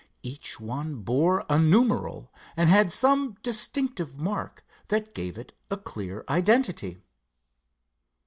[0.23, 6.25] Each one bore a numeral, and had some distinctive mark that gave it a clear
[6.27, 7.03] identity.